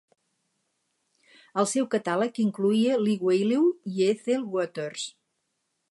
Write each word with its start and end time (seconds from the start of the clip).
El 1.63 1.67
seu 1.73 1.85
catàleg 1.97 2.41
incloïa 2.47 2.99
Lee 3.03 3.23
Wiley 3.29 3.71
i 3.95 4.09
Ethel 4.11 4.49
Waters. 4.57 5.07